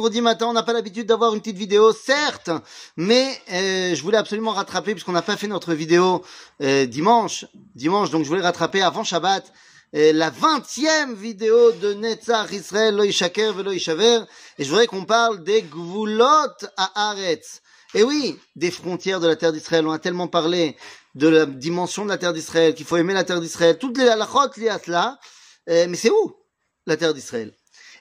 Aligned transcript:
vendredi 0.00 0.22
matin, 0.22 0.46
on 0.46 0.54
n'a 0.54 0.62
pas 0.62 0.72
l'habitude 0.72 1.06
d'avoir 1.06 1.34
une 1.34 1.40
petite 1.40 1.58
vidéo, 1.58 1.92
certes, 1.92 2.48
mais 2.96 3.38
euh, 3.52 3.94
je 3.94 4.02
voulais 4.02 4.16
absolument 4.16 4.52
rattraper 4.52 4.92
puisqu'on 4.92 5.12
n'a 5.12 5.20
pas 5.20 5.36
fait 5.36 5.46
notre 5.46 5.74
vidéo 5.74 6.24
euh, 6.62 6.86
dimanche, 6.86 7.44
dimanche, 7.74 8.08
donc 8.08 8.22
je 8.24 8.28
voulais 8.28 8.40
rattraper 8.40 8.80
avant 8.80 9.04
Shabbat 9.04 9.52
euh, 9.94 10.14
la 10.14 10.30
vingtième 10.30 11.14
vidéo 11.14 11.72
de 11.72 11.92
Netzach 11.92 12.50
Israël 12.50 12.96
Lo 12.96 13.02
Ishaker 13.02 13.52
Velo 13.52 13.72
Ishaver, 13.72 14.20
et 14.56 14.64
je 14.64 14.70
voudrais 14.70 14.86
qu'on 14.86 15.04
parle 15.04 15.44
des 15.44 15.60
Gvulot 15.60 16.48
à 16.78 17.10
Aretz. 17.10 17.60
Et 17.92 18.02
oui, 18.02 18.38
des 18.56 18.70
frontières 18.70 19.20
de 19.20 19.26
la 19.26 19.36
terre 19.36 19.52
d'Israël, 19.52 19.86
on 19.86 19.92
a 19.92 19.98
tellement 19.98 20.28
parlé 20.28 20.78
de 21.14 21.28
la 21.28 21.44
dimension 21.44 22.06
de 22.06 22.08
la 22.08 22.16
terre 22.16 22.32
d'Israël, 22.32 22.72
qu'il 22.72 22.86
faut 22.86 22.96
aimer 22.96 23.12
la 23.12 23.24
terre 23.24 23.42
d'Israël, 23.42 23.76
toutes 23.76 23.98
les 23.98 24.08
halachot 24.08 24.48
liées 24.56 24.70
à 24.70 24.78
cela, 24.78 25.18
mais 25.66 25.94
c'est 25.94 26.08
où 26.08 26.34
la 26.86 26.96
terre 26.96 27.12
d'Israël? 27.12 27.52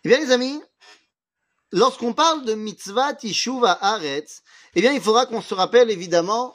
Eh 0.05 0.07
bien 0.07 0.19
les 0.21 0.31
amis, 0.31 0.61
lorsqu'on 1.71 2.13
parle 2.13 2.45
de 2.45 2.53
mitzvah 2.53 3.13
tishuv 3.13 3.65
haaretz, 3.65 4.41
eh 4.75 4.81
bien, 4.81 4.93
il 4.93 5.01
faudra 5.01 5.25
qu'on 5.25 5.41
se 5.41 5.53
rappelle 5.53 5.89
évidemment, 5.89 6.53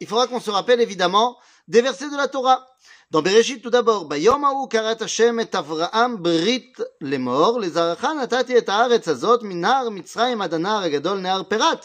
il 0.00 0.06
faudra 0.06 0.26
qu'on 0.26 0.40
se 0.40 0.50
rappelle 0.50 0.80
évidemment 0.80 1.36
des 1.68 1.82
versets 1.82 2.10
de 2.10 2.16
la 2.16 2.28
Torah. 2.28 2.66
Dans 3.10 3.20
Bereshit, 3.20 3.62
tout 3.62 3.68
d'abord, 3.68 4.06
Bayom 4.06 4.42
haou 4.42 4.66
karat 4.68 4.96
Hashem 4.98 5.38
et 5.38 5.54
Avraham 5.54 6.16
brit 6.16 6.72
lemor, 7.00 7.60
les 7.60 7.76
arachan 7.76 8.14
natati 8.14 8.54
et 8.54 8.66
haaretz 8.66 9.06
azot 9.06 9.42
minar 9.42 9.90
mitzrayim 9.90 10.40
adanar 10.40 10.82
agadol 10.82 11.20
near 11.20 11.46
perat. 11.46 11.80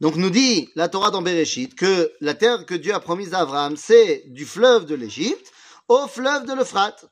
Donc 0.00 0.16
nous 0.16 0.30
dit 0.30 0.68
la 0.74 0.88
Torah 0.88 1.12
dans 1.12 1.22
Bereshit 1.22 1.76
que 1.76 2.10
la 2.20 2.34
terre 2.34 2.66
que 2.66 2.74
Dieu 2.74 2.92
a 2.92 2.98
promise 2.98 3.32
à 3.32 3.40
Abraham, 3.40 3.76
c'est 3.76 4.24
du 4.26 4.44
fleuve 4.44 4.86
de 4.86 4.96
l'Égypte 4.96 5.52
au 5.86 6.08
fleuve 6.08 6.46
de 6.46 6.54
l'Euphrate. 6.54 7.04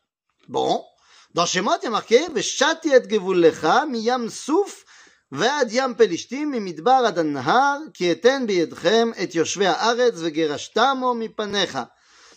Bon, 0.49 0.85
dans 1.38 1.46
Shemot, 1.46 1.72
il 1.82 1.86
y 1.86 1.88
a 1.88 1.90
marqué 1.90 2.20
Veshati 2.34 2.90
et 2.90 3.10
gevullecha 3.10 3.86
miyam 3.86 4.30
souf 4.30 4.86
ועד 5.34 5.68
ים 5.72 5.94
פלישתים 5.98 6.52
ממדבר 6.52 7.04
עד 7.08 7.20
הנהר, 7.20 7.78
כי 7.94 8.12
אתן 8.12 8.44
בידכם 8.48 9.12
את 9.24 9.36
יושבי 9.36 9.68
הארץ 9.68 10.14
וגירשתמו 10.18 11.14
מפניך. 11.14 11.80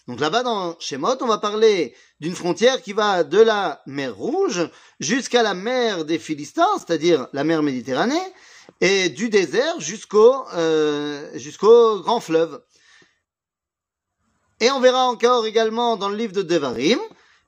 Donc 0.08 0.20
là-bas 0.20 0.44
dans 0.44 0.76
Shemot, 0.78 1.20
on 1.20 1.26
va 1.26 1.38
parler 1.38 1.94
d'une 2.20 2.36
frontière 2.36 2.80
qui 2.80 2.92
va 2.92 3.24
de 3.24 3.40
la 3.40 3.82
mer 3.86 4.14
Rouge 4.14 4.70
jusqu'à 5.00 5.42
la 5.42 5.52
mer 5.52 6.04
des 6.04 6.20
Philistins, 6.20 6.74
c'est-à-dire 6.78 7.26
la 7.32 7.42
mer 7.42 7.60
Méditerranée, 7.62 8.26
et 8.80 9.08
du 9.08 9.28
désert 9.30 9.80
jusqu'au 9.80 10.46
euh, 10.54 11.28
jusqu'au 11.34 11.98
grand 12.00 12.20
fleuve. 12.20 12.62
Et 14.60 14.70
on 14.70 14.80
verra 14.80 15.08
encore 15.08 15.44
également 15.44 15.96
dans 15.96 16.08
le 16.08 16.16
livre 16.16 16.32
de 16.32 16.42
Devarim, 16.42 17.00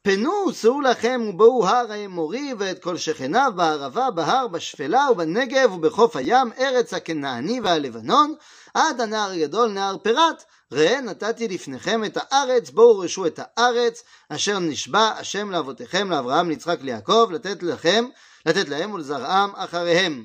פנו, 0.03 0.53
שאו 0.53 0.81
לכם 0.81 1.21
ובואו 1.29 1.67
הר 1.67 1.93
האמורי 1.93 2.55
ואת 2.59 2.83
כל 2.83 2.97
שכניו 2.97 3.53
בערבה, 3.57 4.11
בהר, 4.11 4.49
בשפלה 4.49 5.07
ובנגב 5.11 5.73
ובחוף 5.73 6.17
הים, 6.17 6.53
ארץ 6.59 6.95
הכנעני 6.95 7.61
והלבנון, 7.61 8.35
עד 8.75 9.01
הנהר 9.01 9.31
הגדול, 9.31 9.69
נהר 9.69 9.99
פרת. 9.99 10.45
ראה 10.73 11.01
נתתי 11.01 11.49
לפניכם 11.49 12.05
את 12.05 12.17
הארץ, 12.21 12.71
בואו 12.71 12.99
רשו 12.99 13.27
את 13.27 13.41
הארץ, 13.43 14.03
אשר 14.29 14.59
נשבע 14.59 15.11
השם 15.19 15.51
לאבותיכם, 15.51 16.11
לאברהם, 16.11 16.49
ליצחק, 16.49 16.79
ליעקב, 16.83 17.29
לתת 17.33 17.63
לכם, 17.63 18.05
לתת 18.47 18.69
להם 18.69 18.93
ולזרעם 18.93 19.51
אחריהם. 19.55 20.25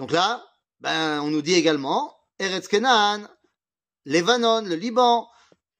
Donc 0.00 0.10
là, 0.10 0.42
ben, 0.80 1.20
on 1.20 1.30
nous 1.30 1.42
dit 1.42 1.54
également, 1.54 2.12
Eretz 2.40 2.66
Kenan, 2.68 3.28
Lebanon, 4.06 4.62
le 4.62 4.74
Liban, 4.74 5.28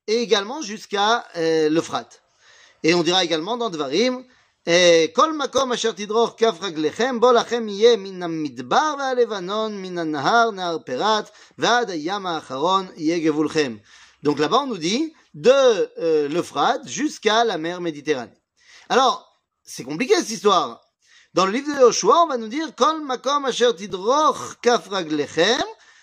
et 0.06 0.22
également 0.22 0.62
jusqu'à 0.62 1.24
euh, 1.36 1.68
l'Euphrate. 1.68 2.22
Et 2.82 2.94
on 2.94 3.02
dira 3.02 3.24
également 3.24 3.56
dans 3.56 3.70
Dvarim, 3.70 4.24
כל 5.12 5.32
מקום 5.38 5.72
אשר 5.72 5.92
תדרוך 5.92 6.34
כף 6.36 6.54
רגליכם, 6.62 7.20
בו 7.20 7.32
לכם 7.32 7.68
יהיה 7.68 7.96
מן 7.96 8.22
המדבר 8.22 8.94
והלבנון, 8.98 9.82
מן 9.82 9.98
הנהר, 9.98 10.50
נהר 10.50 10.78
פרת, 10.78 11.30
ועד 11.58 11.90
הים 11.90 12.26
האחרון 12.26 12.86
יהיה 12.96 13.18
גבולכם. 13.18 13.76
Donc 14.24 14.38
là-bas, 14.38 14.60
on 14.62 14.66
nous 14.66 14.78
dit 14.78 15.12
de 15.34 15.50
euh, 15.50 16.28
l'Euphrate 16.28 16.88
jusqu'à 16.88 17.44
la 17.44 17.58
mer 17.58 17.82
Méditerranée. 17.82 18.40
Alors, 18.88 19.38
c'est 19.62 19.84
compliqué 19.84 20.14
cette 20.16 20.30
histoire. 20.30 20.80
Dans 21.34 21.44
le 21.44 21.52
livre 21.52 21.74
de 21.74 21.80
Joshua, 21.80 22.22
on 22.22 22.28
va 22.28 22.38
nous 22.38 22.48
dire 22.48 22.68
כל 22.74 23.04
מקום 23.04 23.46
אשר 23.46 23.72
תדרוך 23.72 24.54
כף 24.62 24.88
רגליכם, 24.90 25.60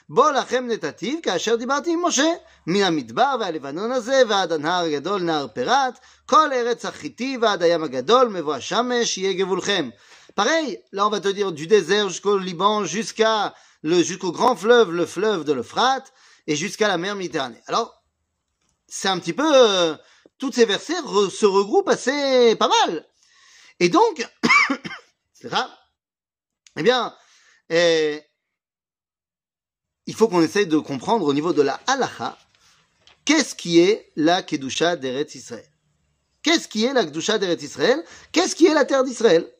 בו 0.10 0.32
לכם 0.32 0.68
נתתיו, 0.68 1.18
כאשר 1.24 1.56
דיברתי 1.56 1.94
עם 1.94 2.06
משה, 2.06 2.34
מן 2.68 2.84
המדבר 2.84 3.36
והלבנון 3.40 3.92
הזה, 3.92 4.24
ועד 4.28 4.52
הנהר 4.52 4.86
הגדול, 4.86 5.22
נהר 5.22 5.48
פרת, 5.48 6.00
כל 6.26 6.54
ארץ 6.54 6.86
החיטי 6.86 7.38
ועד 7.42 7.64
הים 7.64 7.84
הגדול, 7.84 8.28
מבוא 8.28 8.56
השמש, 8.56 9.18
יהיה 9.18 9.34
גבולכם. 9.34 9.90
Pareil, 10.36 10.78
là 10.94 11.06
on 11.06 11.10
va 11.10 11.20
te 11.20 11.28
dire 11.28 11.52
du 11.52 11.68
désert 11.68 12.10
jusqu'au 12.10 12.38
Liban, 12.38 12.86
jusqu'à 12.86 13.54
le, 13.84 14.02
jusqu'au 14.02 14.32
grand 14.32 14.56
fleuve, 14.56 14.92
le 14.92 15.06
fleuve 15.06 15.44
de 15.44 15.54
l'Euphrate, 15.54 16.14
et 16.48 16.56
jusqu'à 16.56 16.88
la 16.88 16.98
mer 16.98 17.16
Méditerranée. 17.16 17.62
Alors, 17.68 18.02
c'est 18.88 19.08
un 19.08 19.20
petit 19.20 19.34
peu, 19.34 19.52
euh, 19.54 19.96
tous 20.38 20.52
ces 20.52 20.66
versets 20.66 21.00
re, 21.00 21.30
se 21.32 21.46
regroupent 21.46 21.90
assez 21.90 22.56
pas 22.56 22.70
mal. 22.70 23.06
Et 23.80 23.90
donc, 23.90 24.28
c'est 25.34 25.50
ça, 25.50 25.70
eh 26.78 26.84
bien, 26.84 27.14
eh, 27.70 28.22
il 30.07 30.15
faut 30.15 30.29
qu'on 30.29 30.43
essaye 30.43 30.67
de 30.67 30.79
comprendre 30.79 31.27
au 31.27 31.35
niveau 31.35 31.53
de 31.53 31.63
la 31.63 31.81
halacha, 31.87 32.39
qu'est-ce 33.25 33.55
qui 33.55 33.81
est 33.81 34.13
la 34.17 34.43
Kedusha 34.43 34.97
d'Eretz 34.97 35.35
Israël? 35.35 35.69
Qu'est-ce 36.43 36.69
qui 36.69 36.85
est 36.85 36.93
la 36.93 37.05
Kedusha 37.05 37.39
d'Eretz 37.39 37.63
Israël? 37.63 38.03
Qu'est-ce 38.33 38.55
qui 38.55 38.67
est 38.67 38.75
la 38.75 38.85
terre 38.85 39.05
d'Israël? 39.05 39.53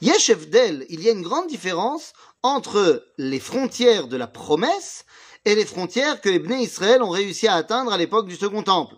Yesh 0.00 0.30
Evdel, 0.30 0.86
il 0.88 1.02
y 1.02 1.08
a 1.08 1.12
une 1.12 1.22
grande 1.22 1.48
différence 1.48 2.12
entre 2.42 3.06
les 3.18 3.40
frontières 3.40 4.08
de 4.08 4.16
la 4.16 4.26
promesse 4.26 5.04
et 5.44 5.54
les 5.54 5.64
frontières 5.64 6.20
que 6.20 6.28
les 6.28 6.38
Bnei 6.38 6.62
Israël 6.62 7.02
ont 7.02 7.10
réussi 7.10 7.48
à 7.48 7.54
atteindre 7.54 7.92
à 7.92 7.98
l'époque 7.98 8.28
du 8.28 8.36
Second 8.36 8.62
Temple. 8.62 8.96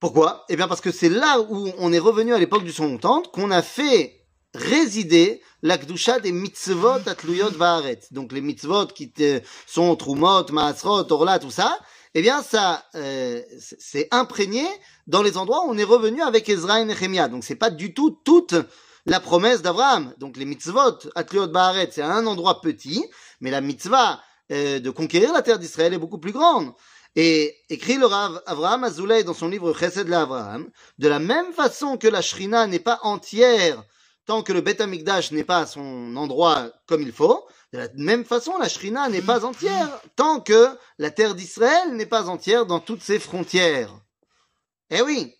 Pourquoi? 0.00 0.44
Eh 0.48 0.56
bien 0.56 0.68
parce 0.68 0.80
que 0.82 0.92
c'est 0.92 1.08
là 1.08 1.40
où 1.40 1.70
on 1.78 1.92
est 1.92 1.98
revenu 1.98 2.34
à 2.34 2.38
l'époque 2.38 2.64
du 2.64 2.72
Second 2.72 2.98
Temple 2.98 3.28
qu'on 3.32 3.50
a 3.50 3.62
fait 3.62 4.15
résider 4.56 5.40
la 5.62 5.78
Kedusha 5.78 6.20
des 6.20 6.32
mitzvot 6.32 7.06
atluyot 7.06 7.50
va'aret. 7.50 8.00
Donc 8.10 8.32
les 8.32 8.40
mitzvot 8.40 8.86
qui 8.86 9.12
sont 9.66 9.94
trumot, 9.96 10.46
maasrot, 10.50 11.10
orla, 11.12 11.38
tout 11.38 11.50
ça, 11.50 11.78
eh 12.14 12.22
bien 12.22 12.42
ça 12.42 12.84
euh, 12.94 13.42
c'est 13.58 14.08
imprégné 14.10 14.64
dans 15.06 15.22
les 15.22 15.36
endroits 15.36 15.64
où 15.66 15.70
on 15.70 15.78
est 15.78 15.84
revenu 15.84 16.22
avec 16.22 16.48
Ezra 16.48 16.80
et 16.80 16.84
Nehemiah. 16.84 17.28
Donc 17.28 17.44
c'est 17.44 17.56
pas 17.56 17.70
du 17.70 17.94
tout 17.94 18.18
toute 18.24 18.54
la 19.04 19.20
promesse 19.20 19.62
d'Abraham. 19.62 20.12
Donc 20.18 20.36
les 20.36 20.44
mitzvot 20.44 20.98
atluyot 21.14 21.50
va'aret, 21.50 21.90
c'est 21.92 22.02
un 22.02 22.26
endroit 22.26 22.60
petit, 22.60 23.04
mais 23.40 23.50
la 23.50 23.60
mitzvah 23.60 24.20
euh, 24.52 24.78
de 24.80 24.90
conquérir 24.90 25.32
la 25.32 25.42
terre 25.42 25.58
d'Israël 25.58 25.92
est 25.94 25.98
beaucoup 25.98 26.18
plus 26.18 26.32
grande. 26.32 26.72
Et 27.16 27.56
écrit 27.70 27.96
le 27.96 28.06
Rav 28.06 28.42
Abraham 28.46 28.84
Azoulay 28.84 29.24
dans 29.24 29.32
son 29.32 29.48
livre 29.48 29.72
Chesed 29.72 30.06
l'Abraham, 30.06 30.68
de 30.98 31.08
la 31.08 31.18
même 31.18 31.52
façon 31.52 31.96
que 31.96 32.06
la 32.06 32.20
Shrina 32.20 32.66
n'est 32.66 32.78
pas 32.78 33.00
entière 33.02 33.82
tant 34.26 34.42
que 34.42 34.52
le 34.52 34.60
Beth 34.60 34.80
Amikdash 34.80 35.30
n'est 35.30 35.44
pas 35.44 35.60
à 35.60 35.66
son 35.66 36.16
endroit 36.16 36.70
comme 36.86 37.00
il 37.00 37.12
faut, 37.12 37.46
de 37.72 37.78
la 37.78 37.88
même 37.94 38.24
façon, 38.24 38.58
la 38.58 38.68
Shrina 38.68 39.08
n'est 39.08 39.22
pas 39.22 39.44
entière 39.44 39.88
tant 40.14 40.40
que 40.40 40.68
la 40.98 41.10
terre 41.10 41.34
d'Israël 41.34 41.94
n'est 41.94 42.06
pas 42.06 42.28
entière 42.28 42.66
dans 42.66 42.80
toutes 42.80 43.02
ses 43.02 43.18
frontières. 43.18 43.92
Eh 44.90 45.02
oui. 45.02 45.34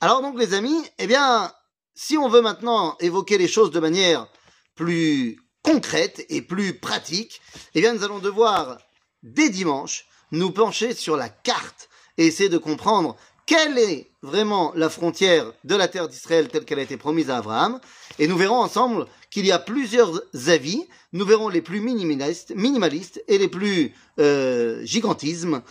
Alors 0.00 0.20
donc 0.20 0.38
les 0.38 0.54
amis, 0.54 0.82
eh 0.98 1.06
bien, 1.06 1.52
si 1.94 2.18
on 2.18 2.28
veut 2.28 2.42
maintenant 2.42 2.96
évoquer 3.00 3.38
les 3.38 3.48
choses 3.48 3.70
de 3.70 3.80
manière 3.80 4.26
plus 4.74 5.40
concrète 5.62 6.26
et 6.28 6.42
plus 6.42 6.78
pratique, 6.78 7.40
eh 7.74 7.80
bien 7.80 7.94
nous 7.94 8.04
allons 8.04 8.18
devoir, 8.18 8.78
dès 9.22 9.48
dimanche, 9.48 10.06
nous 10.30 10.50
pencher 10.50 10.94
sur 10.94 11.16
la 11.16 11.28
carte 11.28 11.88
et 12.18 12.26
essayer 12.26 12.48
de 12.48 12.58
comprendre 12.58 13.16
quelle 13.46 13.78
est 13.78 14.10
vraiment 14.22 14.72
la 14.74 14.88
frontière 14.88 15.52
de 15.64 15.74
la 15.74 15.88
terre 15.88 16.08
d'Israël 16.08 16.48
telle 16.48 16.64
qu'elle 16.64 16.78
a 16.78 16.82
été 16.82 16.96
promise 16.96 17.30
à 17.30 17.38
Abraham. 17.38 17.80
Et 18.18 18.26
nous 18.26 18.36
verrons 18.36 18.60
ensemble 18.60 19.06
qu'il 19.30 19.46
y 19.46 19.52
a 19.52 19.58
plusieurs 19.58 20.22
avis. 20.46 20.86
Nous 21.12 21.26
verrons 21.26 21.48
les 21.48 21.60
plus 21.60 21.80
minimalistes, 21.80 22.54
minimalistes 22.54 23.22
et 23.28 23.38
les 23.38 23.48
plus 23.48 23.94
euh, 24.18 24.82
gigantismes. 24.84 25.62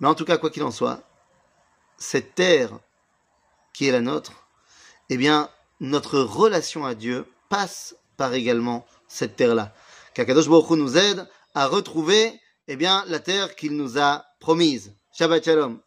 Mais 0.00 0.08
en 0.08 0.14
tout 0.14 0.24
cas, 0.24 0.36
quoi 0.36 0.50
qu'il 0.50 0.62
en 0.62 0.70
soit, 0.70 1.02
cette 1.96 2.34
terre 2.34 2.78
qui 3.72 3.86
est 3.86 3.92
la 3.92 4.00
nôtre, 4.00 4.32
eh 5.08 5.16
bien, 5.16 5.48
notre 5.80 6.20
relation 6.20 6.84
à 6.84 6.94
Dieu 6.94 7.24
passe 7.48 7.96
par 8.16 8.34
également 8.34 8.86
cette 9.08 9.36
terre-là. 9.36 9.74
Qu'Akadosh 10.14 10.48
Baruch 10.48 10.70
Hu 10.70 10.76
nous 10.76 10.96
aide 10.98 11.26
à 11.54 11.66
retrouver, 11.66 12.38
eh 12.68 12.76
bien, 12.76 13.04
la 13.08 13.20
terre 13.20 13.56
qu'il 13.56 13.76
nous 13.76 13.98
a 13.98 14.24
promise. 14.38 14.94
Shabbat 15.12 15.44
Shalom. 15.44 15.80